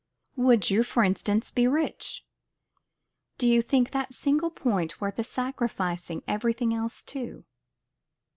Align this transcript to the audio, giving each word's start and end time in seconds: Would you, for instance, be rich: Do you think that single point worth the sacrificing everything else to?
Would 0.35 0.71
you, 0.71 0.81
for 0.81 1.03
instance, 1.03 1.51
be 1.51 1.67
rich: 1.67 2.25
Do 3.37 3.45
you 3.47 3.61
think 3.61 3.91
that 3.91 4.13
single 4.15 4.49
point 4.49 4.99
worth 4.99 5.17
the 5.17 5.23
sacrificing 5.23 6.23
everything 6.27 6.73
else 6.73 7.03
to? 7.03 7.45